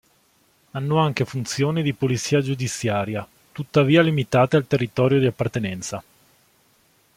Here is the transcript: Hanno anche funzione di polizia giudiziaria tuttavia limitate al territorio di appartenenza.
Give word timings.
Hanno 0.71 0.97
anche 0.97 1.25
funzione 1.25 1.83
di 1.83 1.93
polizia 1.93 2.41
giudiziaria 2.41 3.23
tuttavia 3.51 4.01
limitate 4.01 4.55
al 4.55 4.65
territorio 4.65 5.19
di 5.19 5.27
appartenenza. 5.27 6.03